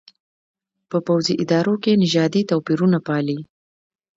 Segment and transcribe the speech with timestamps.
[0.89, 3.39] په پوځي ادارو کې نژادي توپېرونه پالي.